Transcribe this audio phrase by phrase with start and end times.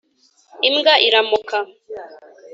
[0.67, 1.57] imbwa iramoka